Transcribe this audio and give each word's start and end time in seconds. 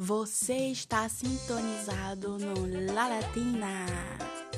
Você 0.00 0.70
está 0.70 1.08
sintonizado 1.08 2.38
no 2.38 2.92
La 2.94 3.08
Latina. 3.08 3.84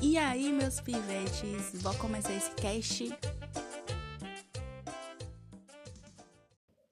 E 0.02 0.18
aí, 0.18 0.52
meus 0.52 0.82
pivetes, 0.82 1.80
vou 1.82 1.94
começar 1.94 2.34
esse 2.34 2.54
cast. 2.56 3.08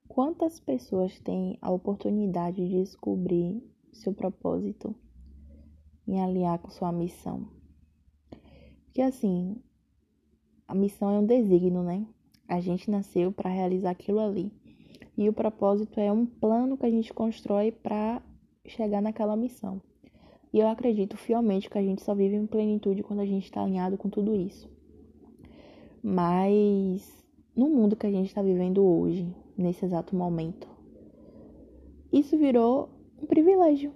Quantas 0.08 0.58
pessoas 0.61 1.21
têm 1.21 1.58
a 1.61 1.71
oportunidade 1.71 2.56
de 2.66 2.80
descobrir 2.80 3.62
seu 3.92 4.14
propósito 4.14 4.96
em 6.06 6.19
aliar 6.19 6.58
com 6.58 6.71
sua 6.71 6.90
missão? 6.90 7.53
Porque 8.87 9.03
assim, 9.03 9.62
a 10.67 10.74
missão 10.74 11.10
é 11.10 11.19
um 11.19 11.26
desígnio, 11.26 11.83
né? 11.83 12.06
A 12.49 12.60
gente 12.60 12.90
nasceu 12.90 13.30
para 13.30 13.51
realizar 13.51 13.90
aquilo 13.90 14.21
ali. 14.21 14.51
E 15.19 15.28
o 15.28 15.35
propósito 15.35 16.01
é 16.01 16.10
um 16.10 16.24
plano 16.24 16.78
que 16.78 16.87
a 16.87 16.91
gente 16.91 17.12
constrói 17.12 17.73
para 17.73 18.23
chegar 18.69 19.00
naquela 19.00 19.37
missão. 19.37 19.80
E 20.52 20.58
eu 20.58 20.68
acredito 20.68 21.16
fielmente 21.16 21.68
que 21.68 21.78
a 21.78 21.82
gente 21.82 22.02
só 22.02 22.14
vive 22.14 22.36
em 22.36 22.46
plenitude 22.46 23.02
quando 23.02 23.20
a 23.20 23.26
gente 23.26 23.45
está 23.45 23.62
alinhado 23.62 23.98
com 23.98 24.09
tudo 24.09 24.34
isso. 24.34 24.68
Mas 26.02 27.24
no 27.54 27.68
mundo 27.68 27.96
que 27.96 28.06
a 28.06 28.10
gente 28.10 28.28
está 28.28 28.40
vivendo 28.40 28.82
hoje, 28.82 29.26
nesse 29.56 29.84
exato 29.84 30.16
momento, 30.16 30.68
isso 32.12 32.38
virou 32.38 32.88
um 33.20 33.26
privilégio. 33.26 33.92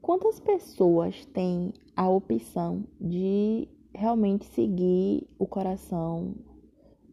Quantas 0.00 0.40
pessoas 0.40 1.26
têm 1.26 1.72
a 1.94 2.08
opção 2.08 2.84
de 3.00 3.68
realmente 3.94 4.46
seguir 4.46 5.28
o 5.38 5.46
coração 5.46 6.34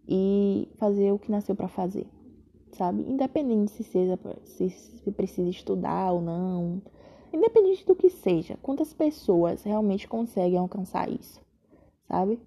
e 0.08 0.70
fazer 0.78 1.12
o 1.12 1.20
que 1.20 1.30
nasceu 1.30 1.56
para 1.56 1.68
fazer? 1.68 2.08
Sabe? 2.74 3.02
Independente 3.04 3.72
se 3.72 3.84
seja 3.84 4.20
se, 4.44 4.70
se 4.70 5.12
precisa 5.12 5.50
estudar 5.50 6.12
ou 6.12 6.22
não, 6.22 6.82
independente 7.34 7.86
do 7.86 7.96
que 7.96 8.10
seja, 8.10 8.58
quantas 8.62 8.94
pessoas 8.94 9.64
realmente 9.64 10.08
conseguem 10.08 10.58
alcançar 10.58 11.10
isso, 11.10 11.42
sabe? 12.08 12.40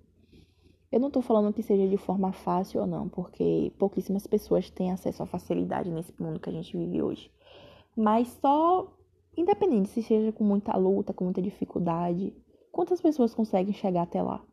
Eu 0.90 1.00
não 1.00 1.10
tô 1.10 1.22
falando 1.22 1.54
que 1.54 1.62
seja 1.62 1.88
de 1.88 1.96
forma 1.96 2.32
fácil 2.32 2.82
ou 2.82 2.86
não, 2.86 3.08
porque 3.08 3.72
pouquíssimas 3.78 4.26
pessoas 4.26 4.68
têm 4.68 4.92
acesso 4.92 5.22
à 5.22 5.26
facilidade 5.26 5.90
nesse 5.90 6.12
mundo 6.20 6.38
que 6.38 6.50
a 6.50 6.52
gente 6.52 6.76
vive 6.76 7.00
hoje. 7.00 7.30
Mas 7.96 8.28
só, 8.40 8.92
independente 9.34 9.88
se 9.88 10.02
seja 10.02 10.32
com 10.32 10.44
muita 10.44 10.76
luta, 10.76 11.14
com 11.14 11.24
muita 11.24 11.40
dificuldade, 11.40 12.34
quantas 12.70 13.00
pessoas 13.00 13.34
conseguem 13.34 13.72
chegar 13.72 14.02
até 14.02 14.22
lá? 14.22 14.44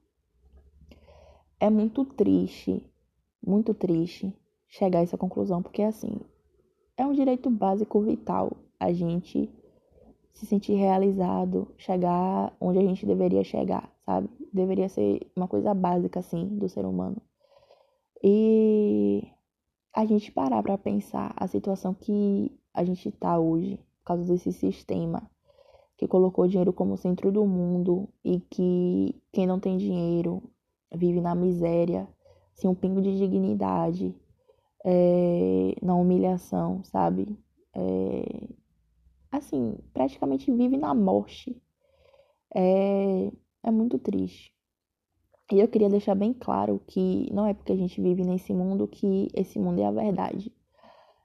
É 1.60 1.70
muito 1.70 2.06
triste, 2.06 2.90
muito 3.46 3.74
triste 3.74 4.34
chegar 4.70 5.00
a 5.00 5.02
essa 5.02 5.18
conclusão, 5.18 5.62
porque 5.62 5.82
assim, 5.82 6.22
é 6.96 7.06
um 7.06 7.14
direito 7.14 7.50
básico 7.50 8.00
vital 8.02 8.52
a 8.80 8.94
gente 8.94 9.50
se 10.32 10.46
sentir 10.46 10.74
realizado, 10.76 11.68
chegar 11.78 12.56
onde 12.62 12.80
a 12.80 12.84
gente 12.84 13.06
deveria 13.06 13.44
chegar, 13.44 13.92
sabe? 14.06 14.30
Deveria 14.54 14.88
ser 14.88 15.30
uma 15.36 15.48
coisa 15.48 15.74
básica 15.74 16.20
assim 16.20 16.48
do 16.58 16.70
ser 16.70 16.86
humano. 16.86 17.18
E 18.24 19.28
a 19.94 20.06
gente 20.06 20.32
parar 20.32 20.64
para 20.64 20.78
pensar 20.78 21.34
a 21.36 21.48
situação 21.48 21.94
que 21.94 22.58
a 22.74 22.84
gente 22.84 23.12
tá 23.12 23.38
hoje, 23.38 23.78
por 24.00 24.06
causa 24.06 24.24
desse 24.24 24.54
sistema 24.54 25.30
que 26.00 26.08
colocou 26.08 26.46
o 26.46 26.48
dinheiro 26.48 26.72
como 26.72 26.96
centro 26.96 27.30
do 27.30 27.46
mundo 27.46 28.08
e 28.24 28.40
que 28.40 29.14
quem 29.34 29.46
não 29.46 29.60
tem 29.60 29.78
dinheiro 29.78 30.42
vive 30.96 31.20
na 31.20 31.36
miséria, 31.36 32.08
sem 32.54 32.70
um 32.70 32.74
pingo 32.74 33.02
de 33.02 33.18
dignidade, 33.18 34.16
é, 34.86 35.76
na 35.82 35.96
humilhação, 35.96 36.84
sabe? 36.84 37.38
É, 37.76 38.48
assim, 39.32 39.78
praticamente 39.94 40.52
vive 40.52 40.78
na 40.78 40.94
morte. 40.94 41.62
É, 42.56 43.32
é 43.64 43.72
muito 43.72 44.00
triste. 44.00 44.54
E 45.52 45.60
eu 45.60 45.68
queria 45.68 45.90
deixar 45.90 46.16
bem 46.16 46.34
claro 46.34 46.80
que 46.88 47.32
não 47.34 47.46
é 47.46 47.54
porque 47.54 47.72
a 47.72 47.76
gente 47.76 48.00
vive 48.02 48.24
nesse 48.24 48.54
mundo 48.54 48.88
que 48.88 49.28
esse 49.34 49.58
mundo 49.58 49.80
é 49.82 49.86
a 49.86 49.92
verdade. 49.92 50.54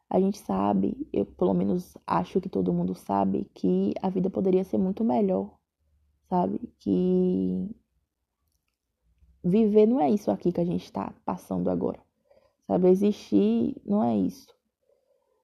A 0.09 0.19
gente 0.21 0.39
sabe, 0.39 1.09
eu 1.13 1.27
pelo 1.27 1.53
menos 1.55 1.97
acho 2.07 2.41
que 2.41 2.49
todo 2.49 2.73
mundo 2.73 2.95
sabe, 2.95 3.51
que 3.55 3.93
a 4.01 4.09
vida 4.09 4.31
poderia 4.31 4.65
ser 4.65 4.79
muito 4.79 5.05
melhor, 5.05 5.59
sabe? 6.29 6.61
Que 6.79 7.69
viver 9.43 9.87
não 9.87 10.01
é 10.01 10.11
isso 10.11 10.31
aqui 10.31 10.53
que 10.53 10.61
a 10.61 10.65
gente 10.65 10.85
está 10.85 11.13
passando 11.25 11.69
agora. 11.69 12.01
Sabe, 12.67 12.89
existir 12.89 13.77
não 13.85 14.03
é 14.03 14.17
isso. 14.17 14.55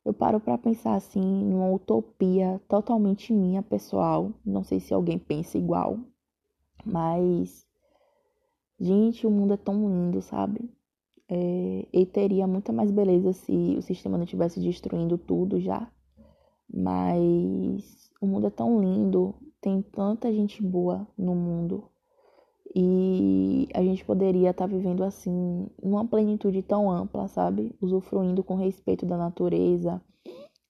Eu 0.05 0.15
paro 0.15 0.41
para 0.41 0.57
pensar 0.57 0.95
assim 0.95 1.21
numa 1.21 1.71
utopia 1.71 2.61
totalmente 2.67 3.33
minha, 3.33 3.63
pessoal. 3.63 4.33
Não 4.45 4.65
sei 4.65 4.81
se 4.81 4.95
alguém 4.95 5.19
pensa 5.19 5.59
igual, 5.59 5.99
mas 6.85 7.67
gente, 8.79 9.27
o 9.27 9.31
mundo 9.31 9.53
é 9.53 9.57
tão 9.59 9.89
lindo, 9.89 10.23
sabe? 10.23 10.71
É, 11.29 11.87
e 11.93 12.07
teria 12.07 12.47
muita 12.47 12.73
mais 12.73 12.91
beleza 12.91 13.33
se 13.33 13.77
o 13.77 13.83
sistema 13.83 14.17
não 14.17 14.25
estivesse 14.25 14.59
destruindo 14.59 15.19
tudo 15.19 15.61
já. 15.61 15.91
Mas 16.73 18.11
o 18.21 18.27
mundo 18.27 18.47
é 18.47 18.51
tão 18.51 18.81
lindo, 18.81 19.35
tem 19.61 19.83
tanta 19.83 20.33
gente 20.33 20.63
boa 20.63 21.07
no 21.17 21.35
mundo. 21.35 21.85
E 22.75 23.69
a 23.75 23.83
gente 23.83 24.05
poderia 24.05 24.51
estar 24.51 24.69
tá 24.69 24.73
vivendo 24.73 25.03
assim, 25.03 25.69
numa 25.83 26.07
plenitude 26.07 26.63
tão 26.63 26.91
ampla, 26.91 27.27
sabe? 27.27 27.75
Usufruindo 27.81 28.45
com 28.45 28.55
respeito 28.55 29.05
da 29.05 29.17
natureza, 29.17 30.01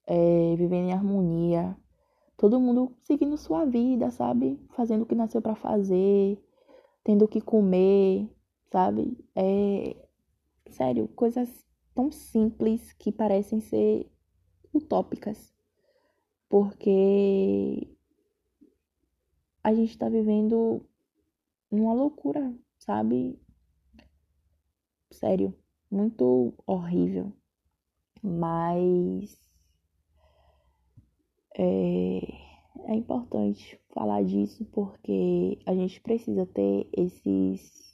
é, 0.06 0.56
vivendo 0.56 0.88
em 0.88 0.92
harmonia. 0.92 1.76
Todo 2.38 2.58
mundo 2.58 2.92
seguindo 3.02 3.36
sua 3.36 3.66
vida, 3.66 4.10
sabe? 4.10 4.58
Fazendo 4.70 5.02
o 5.02 5.06
que 5.06 5.14
nasceu 5.14 5.42
para 5.42 5.54
fazer, 5.54 6.42
tendo 7.04 7.26
o 7.26 7.28
que 7.28 7.40
comer, 7.40 8.28
sabe? 8.70 9.18
É. 9.34 9.96
Sério, 10.70 11.08
coisas 11.08 11.66
tão 11.94 12.10
simples 12.10 12.92
que 12.94 13.12
parecem 13.12 13.60
ser 13.60 14.10
utópicas. 14.72 15.52
Porque 16.48 17.88
a 19.62 19.74
gente 19.74 19.90
está 19.90 20.08
vivendo 20.08 20.82
numa 21.70 21.94
loucura, 21.94 22.54
sabe? 22.78 23.38
Sério, 25.10 25.54
muito 25.90 26.54
horrível. 26.66 27.32
Mas 28.22 29.38
é, 31.56 32.20
é 32.84 32.94
importante 32.94 33.80
falar 33.94 34.22
disso 34.24 34.64
porque 34.66 35.58
a 35.66 35.74
gente 35.74 36.00
precisa 36.00 36.46
ter 36.46 36.88
esses 36.92 37.90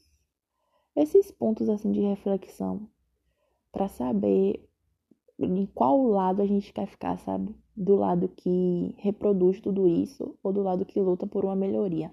esses 0.94 1.30
pontos 1.30 1.68
assim 1.68 1.92
de 1.92 2.00
reflexão 2.00 2.88
para 3.70 3.86
saber 3.88 4.66
em 5.38 5.66
qual 5.66 6.02
lado 6.04 6.40
a 6.40 6.46
gente 6.46 6.72
quer 6.72 6.86
ficar, 6.86 7.18
sabe? 7.18 7.54
Do 7.76 7.94
lado 7.94 8.28
que 8.28 8.94
reproduz 8.98 9.60
tudo 9.60 9.86
isso 9.86 10.38
ou 10.42 10.52
do 10.52 10.62
lado 10.62 10.86
que 10.86 10.98
luta 10.98 11.26
por 11.26 11.44
uma 11.44 11.54
melhoria. 11.54 12.10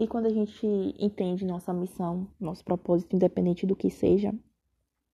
E 0.00 0.08
quando 0.08 0.24
a 0.24 0.30
gente 0.30 0.66
entende 0.98 1.44
nossa 1.44 1.74
missão, 1.74 2.26
nosso 2.40 2.64
propósito, 2.64 3.14
independente 3.14 3.66
do 3.66 3.76
que 3.76 3.90
seja, 3.90 4.34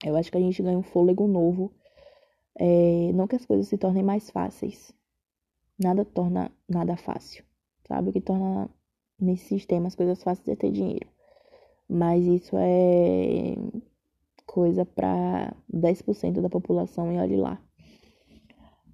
eu 0.01 0.15
acho 0.15 0.31
que 0.31 0.37
a 0.37 0.39
gente 0.39 0.63
ganha 0.63 0.77
um 0.77 0.81
fôlego 0.81 1.27
novo. 1.27 1.73
É, 2.57 3.11
não 3.13 3.27
que 3.27 3.35
as 3.35 3.45
coisas 3.45 3.67
se 3.67 3.77
tornem 3.77 4.01
mais 4.01 4.29
fáceis. 4.29 4.93
Nada 5.77 6.05
torna 6.05 6.49
nada 6.69 6.95
fácil. 6.95 7.43
Sabe? 7.85 8.09
O 8.09 8.13
que 8.13 8.21
torna 8.21 8.69
nesse 9.19 9.49
sistema 9.49 9.87
as 9.87 9.95
coisas 9.95 10.23
fáceis 10.23 10.47
é 10.47 10.55
ter 10.55 10.71
dinheiro. 10.71 11.09
Mas 11.89 12.25
isso 12.25 12.55
é 12.57 13.55
coisa 14.45 14.85
para 14.85 15.53
10% 15.69 16.39
da 16.39 16.49
população 16.49 17.11
e 17.11 17.17
olhe 17.17 17.35
lá. 17.35 17.61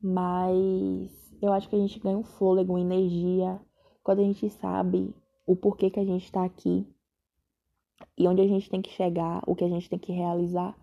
Mas 0.02 1.12
eu 1.40 1.53
acho 1.53 1.70
que 1.70 1.76
a 1.76 1.80
gente 1.80 2.00
ganha 2.00 2.18
um 2.18 2.24
fôlego, 2.24 2.80
energia 2.80 3.62
quando 4.03 4.22
a 4.22 4.23
gente 4.23 4.50
sabe 4.50 5.14
o 5.45 5.55
porquê 5.55 5.90
que 5.90 5.99
a 5.99 6.05
gente 6.05 6.25
está 6.25 6.43
aqui 6.43 6.85
e 8.17 8.28
onde 8.28 8.41
a 8.41 8.47
gente 8.47 8.69
tem 8.69 8.81
que 8.81 8.91
chegar, 8.91 9.41
o 9.47 9.55
que 9.55 9.63
a 9.63 9.69
gente 9.69 9.90
tem 9.90 9.99
que 9.99 10.11
realizar, 10.11 10.75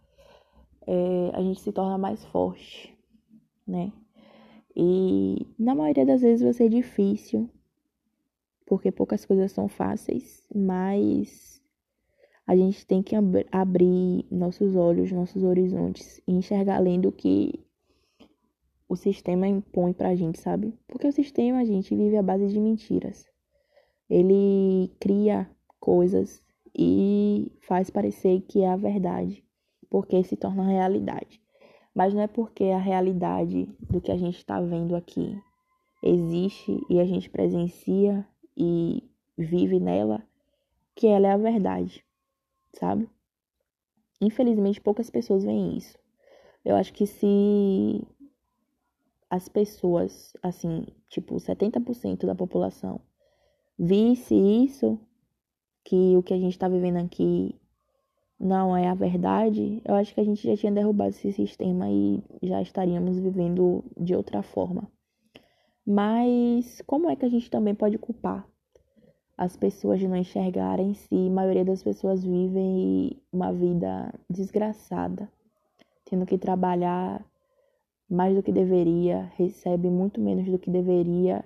é, 0.86 1.30
a 1.34 1.42
gente 1.42 1.60
se 1.60 1.72
torna 1.72 1.98
mais 1.98 2.24
forte, 2.26 2.96
né? 3.66 3.92
E 4.74 5.46
na 5.58 5.74
maioria 5.74 6.06
das 6.06 6.22
vezes 6.22 6.42
vai 6.42 6.52
ser 6.52 6.68
difícil, 6.68 7.50
porque 8.66 8.90
poucas 8.90 9.24
coisas 9.24 9.52
são 9.52 9.68
fáceis, 9.68 10.46
mas 10.54 11.60
a 12.46 12.56
gente 12.56 12.86
tem 12.86 13.02
que 13.02 13.14
ab 13.14 13.46
abrir 13.52 14.26
nossos 14.30 14.74
olhos, 14.74 15.12
nossos 15.12 15.42
horizontes 15.42 16.20
e 16.26 16.32
enxergar 16.32 16.76
além 16.76 17.00
do 17.00 17.12
que 17.12 17.64
o 18.88 18.96
sistema 18.96 19.46
impõe 19.46 19.92
pra 19.92 20.16
gente, 20.16 20.40
sabe? 20.40 20.76
Porque 20.88 21.06
o 21.06 21.12
sistema, 21.12 21.58
a 21.58 21.64
gente 21.64 21.94
vive 21.94 22.16
à 22.16 22.22
base 22.22 22.48
de 22.48 22.58
mentiras. 22.58 23.29
Ele 24.10 24.90
cria 24.98 25.48
coisas 25.78 26.42
e 26.76 27.52
faz 27.60 27.90
parecer 27.90 28.40
que 28.40 28.60
é 28.60 28.68
a 28.68 28.76
verdade, 28.76 29.44
porque 29.88 30.24
se 30.24 30.36
torna 30.36 30.66
realidade. 30.66 31.40
Mas 31.94 32.12
não 32.12 32.20
é 32.20 32.26
porque 32.26 32.64
a 32.64 32.78
realidade 32.78 33.68
do 33.88 34.00
que 34.00 34.10
a 34.10 34.16
gente 34.16 34.38
está 34.38 34.60
vendo 34.60 34.96
aqui 34.96 35.40
existe 36.02 36.84
e 36.90 36.98
a 36.98 37.04
gente 37.04 37.30
presencia 37.30 38.26
e 38.56 39.08
vive 39.38 39.78
nela, 39.78 40.22
que 40.96 41.06
ela 41.06 41.28
é 41.28 41.32
a 41.32 41.36
verdade, 41.36 42.04
sabe? 42.74 43.08
Infelizmente, 44.20 44.80
poucas 44.80 45.08
pessoas 45.08 45.44
veem 45.44 45.76
isso. 45.76 45.96
Eu 46.64 46.74
acho 46.74 46.92
que 46.92 47.06
se 47.06 48.04
as 49.30 49.48
pessoas, 49.48 50.32
assim, 50.42 50.86
tipo, 51.08 51.36
70% 51.36 52.26
da 52.26 52.34
população 52.34 53.00
visse 53.82 54.34
isso, 54.34 55.00
que 55.82 56.14
o 56.14 56.22
que 56.22 56.34
a 56.34 56.38
gente 56.38 56.52
está 56.52 56.68
vivendo 56.68 56.98
aqui 56.98 57.58
não 58.38 58.76
é 58.76 58.86
a 58.88 58.94
verdade, 58.94 59.80
eu 59.84 59.94
acho 59.94 60.14
que 60.14 60.20
a 60.20 60.24
gente 60.24 60.46
já 60.46 60.54
tinha 60.54 60.70
derrubado 60.70 61.10
esse 61.10 61.32
sistema 61.32 61.90
e 61.90 62.22
já 62.42 62.60
estaríamos 62.60 63.18
vivendo 63.18 63.82
de 63.98 64.14
outra 64.14 64.42
forma. 64.42 64.86
Mas 65.86 66.82
como 66.86 67.08
é 67.08 67.16
que 67.16 67.24
a 67.24 67.28
gente 67.28 67.50
também 67.50 67.74
pode 67.74 67.96
culpar 67.96 68.46
as 69.36 69.56
pessoas 69.56 69.98
de 69.98 70.06
não 70.06 70.16
enxergarem 70.16 70.92
se 70.92 71.14
a 71.14 71.30
maioria 71.30 71.64
das 71.64 71.82
pessoas 71.82 72.22
vivem 72.22 73.18
uma 73.32 73.50
vida 73.50 74.12
desgraçada, 74.28 75.30
tendo 76.04 76.26
que 76.26 76.36
trabalhar 76.36 77.24
mais 78.08 78.36
do 78.36 78.42
que 78.42 78.52
deveria, 78.52 79.32
recebe 79.36 79.88
muito 79.88 80.20
menos 80.20 80.46
do 80.46 80.58
que 80.58 80.70
deveria. 80.70 81.42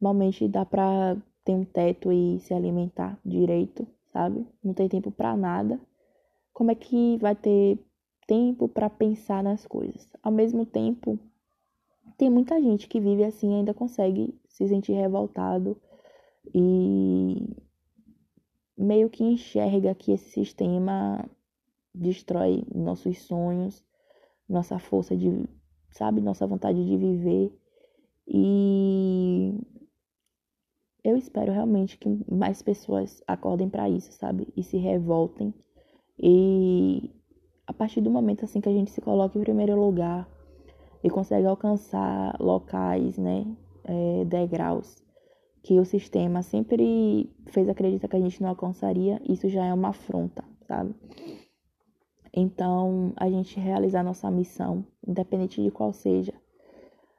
Normalmente 0.00 0.46
dá 0.46 0.64
para 0.64 1.16
ter 1.46 1.54
um 1.54 1.64
teto 1.64 2.12
e 2.12 2.40
se 2.40 2.52
alimentar 2.52 3.18
direito, 3.24 3.86
sabe? 4.12 4.44
Não 4.62 4.74
tem 4.74 4.88
tempo 4.88 5.12
para 5.12 5.36
nada. 5.36 5.80
Como 6.52 6.72
é 6.72 6.74
que 6.74 7.16
vai 7.18 7.36
ter 7.36 7.78
tempo 8.26 8.68
para 8.68 8.90
pensar 8.90 9.44
nas 9.44 9.64
coisas? 9.64 10.08
Ao 10.24 10.32
mesmo 10.32 10.66
tempo, 10.66 11.16
tem 12.18 12.28
muita 12.28 12.60
gente 12.60 12.88
que 12.88 12.98
vive 12.98 13.22
assim 13.22 13.52
e 13.52 13.54
ainda 13.58 13.72
consegue 13.72 14.34
se 14.48 14.66
sentir 14.66 14.94
revoltado 14.94 15.80
e 16.52 17.56
meio 18.76 19.08
que 19.08 19.22
enxerga 19.22 19.94
que 19.94 20.12
esse 20.12 20.28
sistema 20.30 21.24
destrói 21.94 22.64
nossos 22.74 23.18
sonhos, 23.22 23.84
nossa 24.48 24.80
força 24.80 25.16
de, 25.16 25.44
sabe, 25.90 26.20
nossa 26.20 26.44
vontade 26.44 26.84
de 26.84 26.96
viver. 26.96 27.56
E 28.26 29.54
eu 31.06 31.16
espero 31.16 31.52
realmente 31.52 31.96
que 31.96 32.08
mais 32.28 32.62
pessoas 32.62 33.22
acordem 33.28 33.68
para 33.68 33.88
isso, 33.88 34.10
sabe? 34.10 34.48
E 34.56 34.62
se 34.64 34.76
revoltem. 34.76 35.54
E 36.18 37.10
a 37.64 37.72
partir 37.72 38.00
do 38.00 38.10
momento 38.10 38.44
assim 38.44 38.60
que 38.60 38.68
a 38.68 38.72
gente 38.72 38.90
se 38.90 39.00
coloca 39.00 39.38
em 39.38 39.40
primeiro 39.40 39.78
lugar 39.78 40.28
e 41.04 41.08
consegue 41.08 41.46
alcançar 41.46 42.36
locais, 42.40 43.16
né, 43.18 43.46
é, 43.84 44.24
degraus 44.24 45.00
que 45.62 45.78
o 45.78 45.84
sistema 45.84 46.42
sempre 46.42 47.32
fez 47.46 47.68
acreditar 47.68 48.08
que 48.08 48.16
a 48.16 48.20
gente 48.20 48.42
não 48.42 48.48
alcançaria, 48.48 49.20
isso 49.28 49.48
já 49.48 49.64
é 49.64 49.74
uma 49.74 49.90
afronta, 49.90 50.44
sabe? 50.66 50.94
Então, 52.32 53.12
a 53.16 53.28
gente 53.28 53.58
realizar 53.58 54.02
nossa 54.02 54.30
missão, 54.30 54.84
independente 55.06 55.62
de 55.62 55.70
qual 55.70 55.92
seja, 55.92 56.34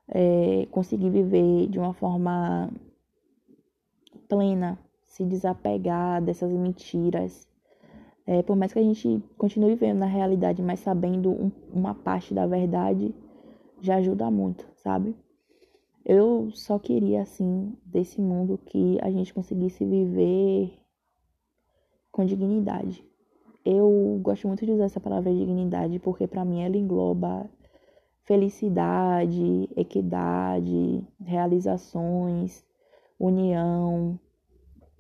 é, 0.10 0.66
conseguir 0.72 1.10
viver 1.10 1.68
de 1.68 1.78
uma 1.78 1.94
forma 1.94 2.72
plena, 4.28 4.78
se 5.06 5.26
desapegar 5.26 6.22
dessas 6.22 6.52
mentiras. 6.52 7.48
É, 8.26 8.44
por 8.44 8.56
mais 8.56 8.74
que 8.74 8.80
a 8.80 8.84
gente 8.84 9.24
continue 9.38 9.70
vivendo 9.70 10.00
na 10.00 10.06
realidade, 10.06 10.62
mas 10.62 10.82
sabendo 10.82 11.32
um, 11.32 11.52
uma 11.72 11.96
parte 11.96 12.34
da 12.34 12.46
verdade, 12.46 13.16
já 13.82 13.96
ajuda 13.96 14.30
muito, 14.30 14.68
sabe? 14.76 15.16
Eu 16.06 16.50
só 16.52 16.80
queria, 16.80 17.22
assim, 17.22 17.74
desse 17.86 18.22
mundo 18.22 18.60
que 18.66 18.98
a 19.02 19.10
gente 19.12 19.34
conseguisse 19.34 19.86
viver 19.86 20.74
com 22.12 22.26
dignidade. 22.26 23.04
Eu 23.64 24.20
gosto 24.22 24.48
muito 24.48 24.66
de 24.66 24.72
usar 24.72 24.86
essa 24.86 25.00
palavra 25.00 25.34
dignidade 25.34 26.00
porque, 26.00 26.26
para 26.26 26.46
mim, 26.46 26.62
ela 26.62 26.78
engloba 26.78 27.50
felicidade, 28.24 29.70
equidade, 29.76 31.06
realizações, 31.20 32.66
união, 33.20 34.20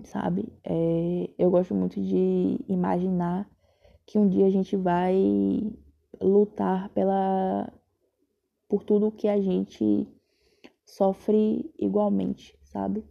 sabe? 0.04 0.48
É, 0.64 1.30
eu 1.38 1.50
gosto 1.50 1.74
muito 1.74 2.02
de 2.02 2.60
imaginar 2.68 3.50
que 4.06 4.18
um 4.18 4.28
dia 4.28 4.46
a 4.46 4.50
gente 4.50 4.76
vai 4.76 5.16
lutar 6.22 6.90
pela 6.90 7.72
por 8.68 8.84
tudo 8.84 9.12
que 9.12 9.28
a 9.28 9.40
gente 9.40 10.08
sofre 10.86 11.72
igualmente, 11.78 12.58
sabe? 12.64 13.04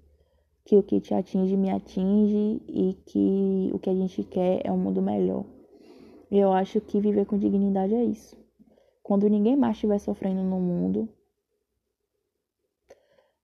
Que 0.64 0.76
o 0.76 0.82
que 0.82 1.00
te 1.00 1.14
atinge 1.14 1.56
me 1.56 1.70
atinge 1.70 2.60
e 2.68 2.94
que 3.06 3.70
o 3.72 3.78
que 3.78 3.88
a 3.88 3.94
gente 3.94 4.22
quer 4.24 4.60
é 4.64 4.72
um 4.72 4.78
mundo 4.78 5.00
melhor. 5.00 5.44
Eu 6.30 6.52
acho 6.52 6.80
que 6.80 7.00
viver 7.00 7.24
com 7.24 7.38
dignidade 7.38 7.94
é 7.94 8.04
isso. 8.04 8.36
Quando 9.02 9.28
ninguém 9.28 9.56
mais 9.56 9.76
estiver 9.76 9.98
sofrendo 9.98 10.42
no 10.42 10.60
mundo. 10.60 11.08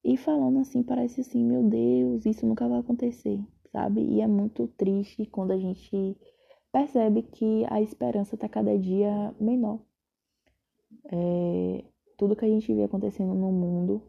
E 0.05 0.17
falando 0.17 0.59
assim, 0.59 0.83
parece 0.83 1.21
assim, 1.21 1.45
meu 1.45 1.63
Deus, 1.63 2.27
isso 2.27 2.45
nunca 2.45 2.69
vai 2.69 2.81
acontecer, 2.81 3.39
sabe? 3.71 4.01
E 4.01 4.21
é 4.21 4.27
muito 4.27 4.67
triste 4.77 5.27
quando 5.27 5.53
a 5.53 5.59
gente 5.59 6.17
percebe 6.73 7.23
que 7.23 7.65
a 7.69 7.81
esperança 7.81 8.35
está 8.35 8.49
cada 8.49 8.77
dia 8.77 9.35
menor. 9.39 9.79
É, 11.07 11.85
tudo 12.17 12.35
que 12.35 12.45
a 12.45 12.49
gente 12.49 12.73
vê 12.75 12.85
acontecendo 12.85 13.35
no 13.35 13.53
mundo 13.53 14.03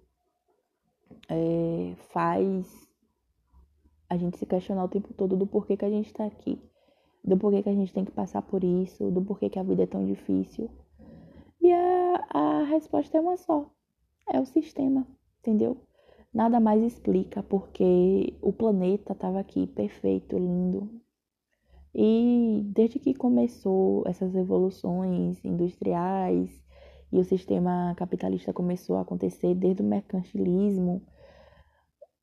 é, 1.30 1.96
faz 2.10 2.92
a 4.10 4.18
gente 4.18 4.38
se 4.38 4.46
questionar 4.46 4.84
o 4.84 4.90
tempo 4.90 5.14
todo 5.14 5.36
do 5.36 5.48
porquê 5.48 5.76
que 5.76 5.86
a 5.86 5.90
gente 5.90 6.08
está 6.08 6.26
aqui, 6.26 6.60
do 7.24 7.38
porquê 7.38 7.64
que 7.64 7.70
a 7.70 7.74
gente 7.74 7.94
tem 7.94 8.06
que 8.06 8.12
passar 8.12 8.42
por 8.42 8.64
isso, 8.64 9.10
do 9.12 9.22
porquê 9.22 9.50
que 9.50 9.60
a 9.60 9.64
vida 9.64 9.84
é 9.84 9.88
tão 9.88 10.06
difícil. 10.06 10.70
E 11.62 11.72
a, 11.72 12.26
a 12.30 12.64
resposta 12.64 13.18
é 13.18 13.22
uma 13.22 13.38
só: 13.38 13.70
é 14.32 14.40
o 14.40 14.46
sistema, 14.46 15.08
entendeu? 15.44 15.78
Nada 16.34 16.60
mais 16.60 16.82
explica 16.82 17.44
porque 17.44 18.36
o 18.42 18.52
planeta 18.52 19.12
estava 19.12 19.40
aqui 19.40 19.68
perfeito, 19.68 20.38
lindo. 20.38 20.90
E 21.94 22.64
desde 22.66 22.98
que 22.98 23.14
começou 23.14 24.04
essas 24.08 24.34
revoluções 24.34 25.44
industriais 25.46 26.50
e 27.12 27.20
o 27.20 27.24
sistema 27.24 27.94
capitalista 27.96 28.52
começou 28.52 28.96
a 28.96 29.02
acontecer 29.02 29.54
desde 29.54 29.84
o 29.84 29.86
mercantilismo, 29.86 31.04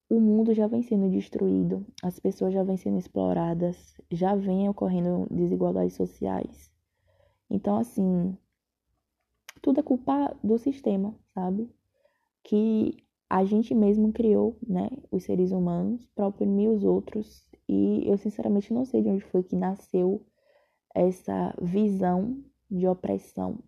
o 0.09 0.19
mundo 0.19 0.53
já 0.53 0.67
vem 0.67 0.83
sendo 0.83 1.09
destruído, 1.09 1.87
as 2.03 2.19
pessoas 2.19 2.53
já 2.53 2.65
vêm 2.65 2.77
sendo 2.77 2.99
exploradas, 2.99 3.95
já 4.11 4.35
vem 4.35 4.69
ocorrendo 4.69 5.29
desigualdades 5.31 5.95
sociais. 5.95 6.69
Então, 7.49 7.77
assim, 7.79 8.37
tudo 9.63 9.79
é 9.79 9.83
culpa 9.85 10.37
do 10.43 10.59
sistema, 10.59 11.15
sabe? 11.33 11.71
Que 12.43 12.97
a 13.31 13.45
gente 13.45 13.73
mesmo 13.73 14.13
criou, 14.13 14.59
né, 14.67 14.91
os 15.09 15.23
seres 15.23 15.53
humanos 15.53 16.05
para 16.17 16.27
oprimir 16.27 16.69
os 16.69 16.83
outros. 16.83 17.49
E 17.69 18.03
eu 18.05 18.19
sinceramente 18.19 18.75
não 18.75 18.85
sei 18.85 19.03
de 19.03 19.09
onde 19.09 19.25
foi 19.27 19.45
que 19.45 19.55
nasceu 19.55 20.21
essa 20.93 21.55
visão 21.63 22.43
de 22.69 22.89
opressão, 22.89 23.61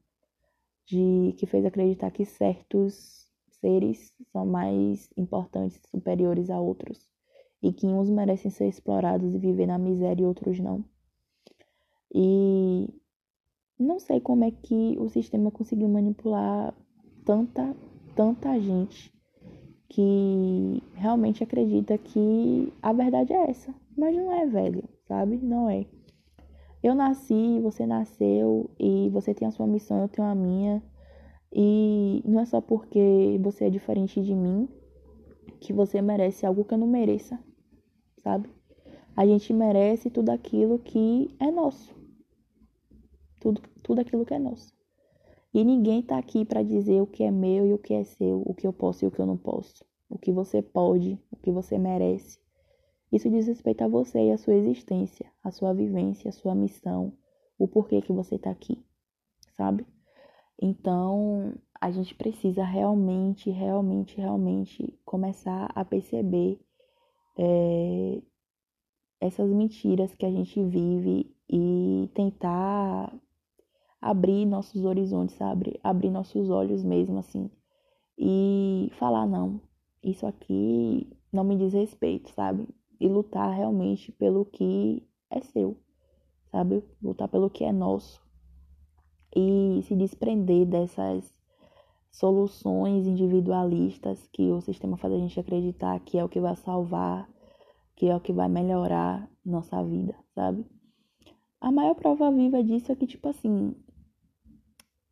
de 0.84 1.32
que 1.38 1.46
fez 1.46 1.64
acreditar 1.64 2.10
que 2.10 2.24
certos 2.24 3.30
seres 3.60 4.12
são 4.32 4.44
mais 4.44 5.08
importantes, 5.16 5.80
superiores 5.88 6.50
a 6.50 6.60
outros, 6.60 7.08
e 7.62 7.72
que 7.72 7.86
uns 7.86 8.10
merecem 8.10 8.50
ser 8.50 8.66
explorados 8.66 9.32
e 9.32 9.38
viver 9.38 9.66
na 9.66 9.78
miséria 9.78 10.24
e 10.24 10.26
outros 10.26 10.58
não. 10.58 10.84
E 12.12 12.88
não 13.78 14.00
sei 14.00 14.20
como 14.20 14.42
é 14.42 14.50
que 14.50 14.96
o 14.98 15.08
sistema 15.08 15.52
conseguiu 15.52 15.88
manipular 15.88 16.74
tanta, 17.24 17.76
tanta 18.16 18.58
gente 18.58 19.12
que 19.92 20.82
realmente 20.94 21.44
acredita 21.44 21.98
que 21.98 22.72
a 22.80 22.94
verdade 22.94 23.34
é 23.34 23.50
essa. 23.50 23.74
Mas 23.94 24.16
não 24.16 24.32
é, 24.32 24.46
velho, 24.46 24.84
sabe? 25.06 25.36
Não 25.36 25.68
é. 25.68 25.84
Eu 26.82 26.94
nasci, 26.94 27.60
você 27.60 27.84
nasceu 27.84 28.70
e 28.78 29.10
você 29.10 29.34
tem 29.34 29.46
a 29.46 29.50
sua 29.50 29.66
missão, 29.66 30.00
eu 30.00 30.08
tenho 30.08 30.26
a 30.26 30.34
minha. 30.34 30.82
E 31.52 32.22
não 32.24 32.40
é 32.40 32.46
só 32.46 32.58
porque 32.62 33.38
você 33.42 33.66
é 33.66 33.70
diferente 33.70 34.22
de 34.22 34.34
mim 34.34 34.66
que 35.60 35.74
você 35.74 36.00
merece 36.00 36.46
algo 36.46 36.64
que 36.64 36.72
eu 36.72 36.78
não 36.78 36.86
mereça, 36.86 37.38
sabe? 38.22 38.48
A 39.14 39.26
gente 39.26 39.52
merece 39.52 40.08
tudo 40.08 40.30
aquilo 40.30 40.78
que 40.78 41.36
é 41.38 41.50
nosso. 41.50 41.94
Tudo, 43.38 43.60
tudo 43.82 44.00
aquilo 44.00 44.24
que 44.24 44.32
é 44.32 44.38
nosso. 44.38 44.72
E 45.54 45.64
ninguém 45.64 46.02
tá 46.02 46.16
aqui 46.16 46.44
para 46.44 46.62
dizer 46.62 47.02
o 47.02 47.06
que 47.06 47.22
é 47.22 47.30
meu 47.30 47.66
e 47.66 47.74
o 47.74 47.78
que 47.78 47.92
é 47.92 48.04
seu, 48.04 48.42
o 48.46 48.54
que 48.54 48.66
eu 48.66 48.72
posso 48.72 49.04
e 49.04 49.08
o 49.08 49.10
que 49.10 49.20
eu 49.20 49.26
não 49.26 49.36
posso, 49.36 49.84
o 50.08 50.18
que 50.18 50.32
você 50.32 50.62
pode, 50.62 51.18
o 51.30 51.36
que 51.36 51.50
você 51.50 51.78
merece. 51.78 52.38
Isso 53.12 53.28
diz 53.28 53.46
respeito 53.46 53.82
a 53.82 53.88
você 53.88 54.28
e 54.28 54.30
a 54.30 54.38
sua 54.38 54.54
existência, 54.54 55.30
a 55.44 55.50
sua 55.50 55.74
vivência, 55.74 56.30
a 56.30 56.32
sua 56.32 56.54
missão, 56.54 57.12
o 57.58 57.68
porquê 57.68 58.00
que 58.00 58.12
você 58.12 58.38
tá 58.38 58.50
aqui, 58.50 58.82
sabe? 59.54 59.86
Então, 60.60 61.52
a 61.78 61.90
gente 61.90 62.14
precisa 62.14 62.64
realmente, 62.64 63.50
realmente, 63.50 64.16
realmente 64.16 64.98
começar 65.04 65.70
a 65.74 65.84
perceber 65.84 66.58
é, 67.36 68.22
essas 69.20 69.50
mentiras 69.50 70.14
que 70.14 70.24
a 70.24 70.30
gente 70.30 70.62
vive 70.64 71.36
e 71.50 72.08
tentar 72.14 73.12
abrir 74.02 74.44
nossos 74.44 74.84
horizontes, 74.84 75.36
sabe? 75.36 75.78
Abrir 75.82 76.10
nossos 76.10 76.50
olhos 76.50 76.82
mesmo, 76.82 77.18
assim. 77.18 77.48
E 78.18 78.90
falar, 78.98 79.26
não, 79.26 79.60
isso 80.02 80.26
aqui 80.26 81.08
não 81.32 81.44
me 81.44 81.56
diz 81.56 81.72
respeito, 81.72 82.30
sabe? 82.30 82.68
E 83.00 83.08
lutar 83.08 83.54
realmente 83.54 84.10
pelo 84.12 84.44
que 84.44 85.06
é 85.30 85.40
seu, 85.40 85.78
sabe? 86.50 86.82
Lutar 87.00 87.28
pelo 87.28 87.48
que 87.48 87.64
é 87.64 87.72
nosso. 87.72 88.20
E 89.34 89.80
se 89.84 89.94
desprender 89.94 90.66
dessas 90.66 91.32
soluções 92.10 93.06
individualistas 93.06 94.28
que 94.32 94.50
o 94.50 94.60
sistema 94.60 94.98
faz 94.98 95.14
a 95.14 95.18
gente 95.18 95.40
acreditar 95.40 95.98
que 96.00 96.18
é 96.18 96.24
o 96.24 96.28
que 96.28 96.40
vai 96.40 96.54
salvar, 96.56 97.26
que 97.96 98.08
é 98.08 98.14
o 98.14 98.20
que 98.20 98.32
vai 98.32 98.48
melhorar 98.48 99.30
nossa 99.44 99.82
vida, 99.82 100.14
sabe? 100.34 100.66
A 101.60 101.70
maior 101.70 101.94
prova 101.94 102.30
viva 102.30 102.62
disso 102.62 102.90
é 102.90 102.96
que, 102.96 103.06
tipo 103.06 103.28
assim, 103.28 103.74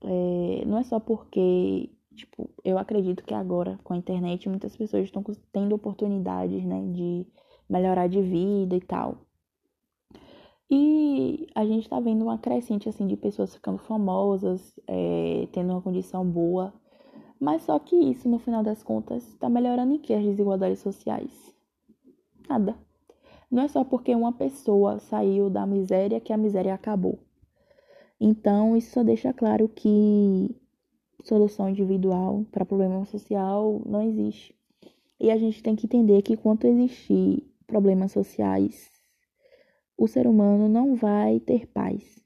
é, 0.03 0.65
não 0.67 0.79
é 0.79 0.83
só 0.83 0.99
porque, 0.99 1.91
tipo, 2.15 2.51
eu 2.65 2.79
acredito 2.79 3.25
que 3.25 3.35
agora 3.35 3.79
com 3.85 3.95
a 3.95 3.97
internet 3.97 4.49
muitas 4.49 4.77
pessoas 4.77 5.05
estão 5.05 5.23
tendo 5.53 5.75
oportunidades, 5.75 6.65
né, 6.65 6.83
de 6.93 7.27
melhorar 7.69 8.09
de 8.09 8.21
vida 8.21 8.77
e 8.77 8.81
tal. 8.81 9.19
E 10.71 11.49
a 11.55 11.65
gente 11.67 11.89
tá 11.89 11.99
vendo 11.99 12.23
uma 12.23 12.39
crescente, 12.39 12.89
assim, 12.89 13.07
de 13.07 13.17
pessoas 13.17 13.55
ficando 13.55 13.79
famosas, 13.79 14.73
é, 14.87 15.49
tendo 15.53 15.73
uma 15.73 15.83
condição 15.83 16.25
boa. 16.25 16.73
Mas 17.41 17.63
só 17.63 17.79
que 17.79 17.97
isso, 17.97 18.29
no 18.29 18.39
final 18.39 18.63
das 18.63 18.83
contas, 18.83 19.35
tá 19.35 19.49
melhorando 19.49 19.95
em 19.95 19.99
que 19.99 20.15
as 20.15 20.23
desigualdades 20.23 20.79
sociais? 20.79 21.55
Nada. 22.49 22.77
Não 23.51 23.65
é 23.65 23.69
só 23.69 23.83
porque 23.83 24.15
uma 24.15 24.33
pessoa 24.33 25.01
saiu 25.01 25.51
da 25.51 25.67
miséria 25.67 26.21
que 26.21 26.33
a 26.33 26.37
miséria 26.37 26.73
acabou. 26.73 27.19
Então, 28.21 28.77
isso 28.77 28.93
só 28.93 29.03
deixa 29.03 29.33
claro 29.33 29.69
que 29.69 30.55
solução 31.25 31.69
individual 31.69 32.45
para 32.51 32.67
problema 32.67 33.05
social 33.07 33.81
não 33.87 34.03
existe. 34.03 34.55
E 35.19 35.31
a 35.31 35.39
gente 35.39 35.63
tem 35.63 35.75
que 35.75 35.87
entender 35.87 36.23
que 36.23 36.37
quanto 36.37 36.67
existir 36.67 37.47
problemas 37.67 38.13
sociais 38.13 38.91
o 39.97 40.09
ser 40.09 40.27
humano 40.27 40.69
não 40.69 40.95
vai 40.95 41.41
ter 41.41 41.67
paz. 41.67 42.23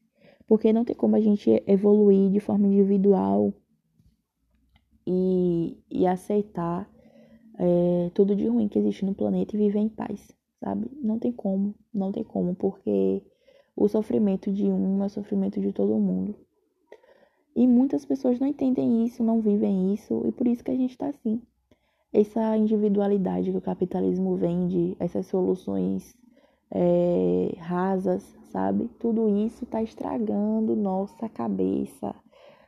Porque 0.46 0.72
não 0.72 0.84
tem 0.84 0.94
como 0.94 1.16
a 1.16 1.20
gente 1.20 1.62
evoluir 1.66 2.30
de 2.30 2.38
forma 2.38 2.68
individual 2.68 3.52
e, 5.06 5.76
e 5.90 6.06
aceitar 6.06 6.88
é, 7.58 8.10
tudo 8.14 8.36
de 8.36 8.46
ruim 8.46 8.68
que 8.68 8.78
existe 8.78 9.04
no 9.04 9.14
planeta 9.14 9.56
e 9.56 9.58
viver 9.58 9.80
em 9.80 9.88
paz, 9.88 10.30
sabe? 10.60 10.88
Não 11.02 11.18
tem 11.18 11.32
como, 11.32 11.74
não 11.92 12.12
tem 12.12 12.22
como, 12.22 12.54
porque 12.54 13.22
o 13.76 13.88
sofrimento 13.88 14.52
de 14.52 14.64
um 14.64 15.02
é 15.02 15.06
o 15.06 15.10
sofrimento 15.10 15.60
de 15.60 15.72
todo 15.72 15.98
mundo. 15.98 16.34
E 17.56 17.66
muitas 17.66 18.04
pessoas 18.04 18.40
não 18.40 18.46
entendem 18.46 19.04
isso, 19.04 19.22
não 19.22 19.40
vivem 19.40 19.94
isso, 19.94 20.22
e 20.26 20.32
por 20.32 20.46
isso 20.46 20.64
que 20.64 20.70
a 20.70 20.76
gente 20.76 20.90
está 20.90 21.08
assim. 21.08 21.40
Essa 22.12 22.56
individualidade 22.56 23.50
que 23.50 23.56
o 23.56 23.60
capitalismo 23.60 24.36
vende, 24.36 24.96
essas 24.98 25.26
soluções 25.26 26.16
é, 26.70 27.54
rasas, 27.58 28.22
sabe? 28.50 28.88
Tudo 28.98 29.28
isso 29.28 29.64
está 29.64 29.82
estragando 29.82 30.74
nossa 30.74 31.28
cabeça, 31.28 32.14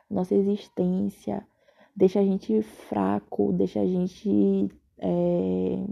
nossa 0.08 0.34
existência, 0.34 1.46
deixa 1.94 2.20
a 2.20 2.25
gente 2.25 2.62
fraco, 2.62 3.52
deixa 3.52 3.80
a 3.80 3.86
gente 3.86 4.68
é, 4.98 5.84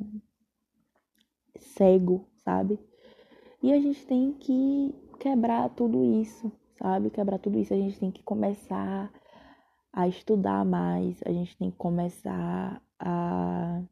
cego, 1.59 2.27
sabe? 2.45 2.79
E 3.63 3.73
a 3.73 3.81
gente 3.81 4.07
tem 4.07 4.33
que 4.33 4.95
quebrar 5.25 5.71
tudo 5.71 6.05
isso, 6.05 6.53
sabe? 6.79 7.09
Quebrar 7.09 7.39
tudo 7.39 7.59
isso, 7.59 7.73
a 7.73 7.77
gente 7.79 7.99
tem 7.99 8.11
que 8.11 8.23
começar 8.23 9.11
a 9.91 10.07
estudar 10.07 10.67
mais, 10.67 11.19
a 11.25 11.33
gente 11.33 11.57
tem 11.57 11.71
que 11.71 11.79
começar 11.79 12.83
a 12.99 13.83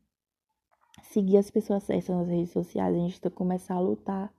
seguir 1.04 1.38
as 1.38 1.50
pessoas 1.50 1.84
certas 1.84 2.14
nas 2.14 2.28
redes 2.28 2.50
sociais, 2.52 2.94
a 2.94 2.98
gente 2.98 3.18
tem 3.18 3.30
que 3.30 3.36
começar 3.36 3.76
a 3.76 3.80
lutar 3.80 4.30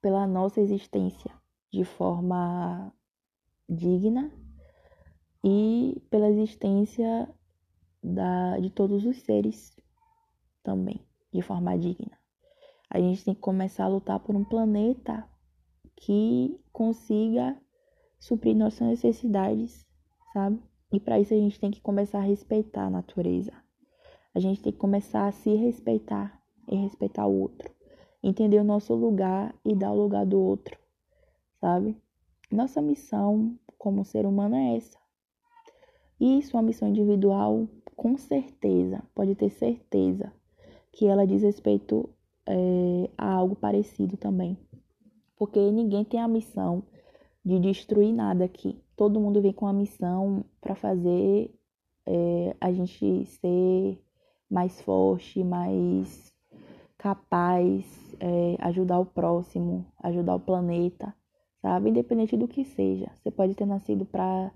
pela 0.00 0.24
nossa 0.24 0.60
existência 0.60 1.32
de 1.72 1.82
forma 1.82 2.92
digna 3.68 4.30
e 5.42 6.00
pela 6.10 6.28
existência 6.28 7.28
da, 8.00 8.56
de 8.60 8.70
todos 8.70 9.04
os 9.04 9.16
seres 9.22 9.76
também, 10.62 11.04
de 11.32 11.42
forma 11.42 11.76
digna. 11.76 12.16
A 12.88 13.00
gente 13.00 13.24
tem 13.24 13.34
que 13.34 13.40
começar 13.40 13.86
a 13.86 13.88
lutar 13.88 14.20
por 14.20 14.36
um 14.36 14.44
planeta 14.44 15.28
que 16.00 16.58
consiga 16.72 17.56
suprir 18.18 18.56
nossas 18.56 18.88
necessidades, 18.88 19.86
sabe? 20.32 20.58
E 20.92 20.98
para 20.98 21.20
isso 21.20 21.32
a 21.32 21.36
gente 21.36 21.60
tem 21.60 21.70
que 21.70 21.80
começar 21.80 22.18
a 22.18 22.22
respeitar 22.22 22.86
a 22.86 22.90
natureza. 22.90 23.52
A 24.34 24.40
gente 24.40 24.62
tem 24.62 24.72
que 24.72 24.78
começar 24.78 25.28
a 25.28 25.32
se 25.32 25.54
respeitar 25.54 26.40
e 26.66 26.74
respeitar 26.74 27.26
o 27.26 27.40
outro. 27.40 27.70
Entender 28.22 28.58
o 28.58 28.64
nosso 28.64 28.94
lugar 28.94 29.54
e 29.64 29.74
dar 29.74 29.92
o 29.92 30.02
lugar 30.02 30.26
do 30.26 30.40
outro, 30.40 30.76
sabe? 31.60 31.96
Nossa 32.50 32.80
missão 32.80 33.58
como 33.78 34.04
ser 34.04 34.26
humano 34.26 34.56
é 34.56 34.76
essa. 34.76 34.98
E 36.18 36.42
sua 36.42 36.62
missão 36.62 36.88
individual, 36.88 37.68
com 37.94 38.16
certeza, 38.16 39.02
pode 39.14 39.34
ter 39.34 39.50
certeza 39.50 40.32
que 40.92 41.06
ela 41.06 41.26
diz 41.26 41.42
respeito 41.42 42.08
é, 42.46 43.10
a 43.16 43.32
algo 43.32 43.54
parecido 43.54 44.16
também. 44.16 44.58
Porque 45.40 45.58
ninguém 45.70 46.04
tem 46.04 46.20
a 46.20 46.28
missão 46.28 46.82
de 47.42 47.58
destruir 47.58 48.12
nada 48.12 48.44
aqui. 48.44 48.78
Todo 48.94 49.18
mundo 49.18 49.40
vem 49.40 49.54
com 49.54 49.66
a 49.66 49.72
missão 49.72 50.44
para 50.60 50.74
fazer 50.74 51.50
é, 52.04 52.54
a 52.60 52.70
gente 52.70 53.24
ser 53.24 53.98
mais 54.50 54.82
forte, 54.82 55.42
mais 55.42 56.30
capaz, 56.98 57.86
é, 58.20 58.56
ajudar 58.58 58.98
o 58.98 59.06
próximo, 59.06 59.86
ajudar 60.02 60.34
o 60.34 60.40
planeta, 60.40 61.14
sabe? 61.62 61.88
Independente 61.88 62.36
do 62.36 62.46
que 62.46 62.62
seja. 62.62 63.10
Você 63.14 63.30
pode 63.30 63.54
ter 63.54 63.64
nascido 63.64 64.04
para 64.04 64.52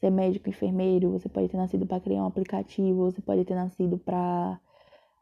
ser 0.00 0.10
médico, 0.10 0.48
enfermeiro, 0.48 1.12
você 1.12 1.28
pode 1.28 1.48
ter 1.48 1.56
nascido 1.56 1.86
para 1.86 2.00
criar 2.00 2.24
um 2.24 2.26
aplicativo, 2.26 3.04
você 3.04 3.22
pode 3.22 3.44
ter 3.44 3.54
nascido 3.54 3.98
para, 3.98 4.60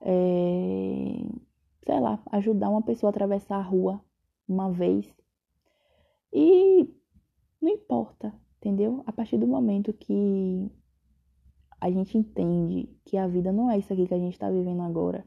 é, 0.01 1.23
sei 1.85 2.01
lá, 2.01 2.19
ajudar 2.33 2.71
uma 2.71 2.81
pessoa 2.81 3.11
a 3.11 3.13
atravessar 3.13 3.57
a 3.57 3.63
rua 3.63 4.01
uma 4.49 4.71
vez. 4.71 5.13
E 6.33 6.89
não 7.61 7.71
importa, 7.71 8.35
entendeu? 8.59 9.03
A 9.07 9.13
partir 9.13 9.39
do 9.39 9.47
momento 9.47 9.93
que 9.93 10.71
a 11.81 11.91
gente 11.91 12.17
entende 12.17 12.89
que 13.05 13.17
a 13.17 13.27
vida 13.27 13.53
não 13.53 13.71
é 13.71 13.79
isso 13.79 13.93
aqui 13.93 14.07
que 14.07 14.15
a 14.15 14.19
gente 14.19 14.35
está 14.35 14.51
vivendo 14.51 14.83
agora 14.83 15.27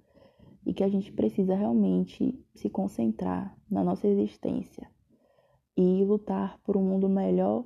e 0.66 0.74
que 0.74 0.84
a 0.84 0.90
gente 0.90 1.12
precisa 1.12 1.54
realmente 1.54 2.34
se 2.54 2.70
concentrar 2.70 3.56
na 3.70 3.84
nossa 3.84 4.08
existência 4.08 4.90
e 5.78 6.04
lutar 6.04 6.60
por 6.64 6.78
um 6.78 6.82
mundo 6.82 7.10
melhor, 7.10 7.66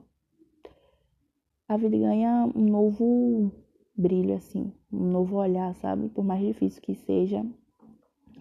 a 1.67 1.77
vida 1.77 1.97
ganha 1.97 2.49
um 2.55 2.65
novo 2.65 3.51
brilho, 3.95 4.33
assim, 4.35 4.73
um 4.91 5.11
novo 5.11 5.37
olhar, 5.37 5.75
sabe? 5.75 6.09
Por 6.09 6.25
mais 6.25 6.43
difícil 6.43 6.81
que 6.81 6.95
seja, 6.95 7.45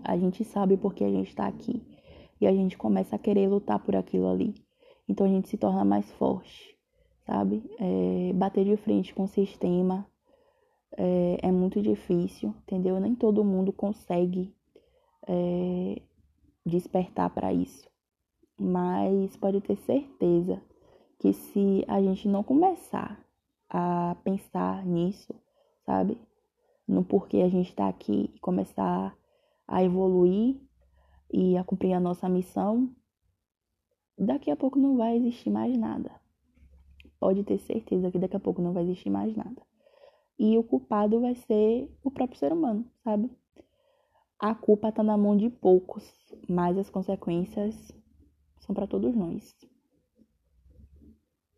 a 0.03 0.17
gente 0.17 0.45
sabe 0.45 0.77
porque 0.77 1.05
a 1.05 1.11
gente 1.11 1.29
está 1.29 1.47
aqui 1.47 1.83
e 2.41 2.47
a 2.47 2.53
gente 2.53 2.77
começa 2.77 3.17
a 3.17 3.19
querer 3.19 3.49
lutar 3.49 3.79
por 3.79 3.97
aquilo 3.97 4.29
ali. 4.29 4.55
Então 5.09 5.27
a 5.27 5.29
gente 5.29 5.49
se 5.49 5.57
torna 5.57 5.85
mais 5.85 6.11
forte, 6.13 6.77
sabe? 7.27 7.63
É, 7.79 8.33
bater 8.35 8.65
de 8.65 8.77
frente 8.77 9.15
com 9.15 9.25
o 9.25 9.29
sistema 9.29 10.07
é, 10.97 11.39
é 11.43 11.53
muito 11.53 11.81
difícil, 11.81 12.55
entendeu? 12.63 12.99
Nem 13.01 13.15
todo 13.15 13.45
mundo 13.45 13.73
consegue 13.73 14.55
é, 15.27 16.03
despertar 16.65 17.31
para 17.31 17.53
isso. 17.53 17.89
Mas 18.59 19.37
pode 19.37 19.61
ter 19.61 19.77
certeza 19.77 20.61
que 21.19 21.33
se 21.33 21.85
a 21.89 22.01
gente 22.01 22.29
não 22.29 22.43
começar 22.43 23.21
a 23.69 24.17
pensar 24.25 24.85
nisso, 24.85 25.35
sabe? 25.85 26.19
No 26.87 27.05
porquê 27.05 27.39
a 27.39 27.49
gente 27.49 27.69
está 27.71 27.89
aqui 27.89 28.31
e 28.35 28.39
começar 28.41 29.17
a 29.67 29.85
evoluir 29.85 30.57
e 31.33 31.57
a 31.57 31.65
cumprir 31.65 31.93
a 31.93 32.01
nossa 32.01 32.29
missão, 32.29 32.91
daqui 34.17 34.51
a 34.51 34.57
pouco 34.57 34.79
não 34.79 34.97
vai 34.97 35.17
existir 35.17 35.51
mais 35.51 35.77
nada. 35.77 36.11
Pode 37.21 37.45
ter 37.45 37.59
certeza 37.59 38.11
que 38.11 38.19
daqui 38.19 38.37
a 38.37 38.41
pouco 38.41 38.63
não 38.63 38.73
vai 38.73 38.85
existir 38.85 39.11
mais 39.11 39.35
nada 39.37 39.69
e 40.39 40.57
o 40.57 40.63
culpado 40.63 41.21
vai 41.21 41.35
ser 41.35 41.91
o 42.03 42.11
próprio 42.11 42.39
ser 42.39 42.53
humano, 42.53 42.89
sabe? 43.03 43.31
A 44.39 44.55
culpa 44.55 44.93
tá 44.93 45.03
na 45.03 45.17
mão 45.17 45.37
de 45.37 45.51
poucos, 45.51 46.05
mas 46.49 46.79
as 46.79 46.89
consequências 46.89 47.75
são 48.61 48.75
para 48.75 48.87
todos 48.87 49.15
nós. 49.17 49.57